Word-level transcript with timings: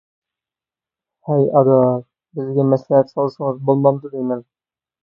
ھەي 1.31 1.45
ئاداش، 1.59 2.01
بىزگە 2.41 2.69
مەسلىھەت 2.73 3.17
سالسىڭىز 3.17 3.65
بولمامدۇ 3.71 4.17
دەيمەن. 4.17 4.47